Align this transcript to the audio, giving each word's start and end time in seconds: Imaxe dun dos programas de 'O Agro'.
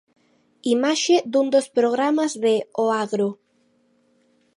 Imaxe 0.75 1.15
dun 1.31 1.47
dos 1.53 1.67
programas 1.77 2.31
de 2.43 2.55
'O 2.65 2.85
Agro'. 3.03 3.33